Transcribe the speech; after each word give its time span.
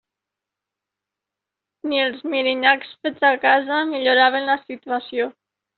Ni 1.91 2.03
els 2.07 2.25
mirinyacs 2.33 2.99
fets 3.05 3.31
a 3.33 3.35
casa 3.47 3.81
milloraven 3.95 4.53
la 4.53 4.63
situació. 4.67 5.35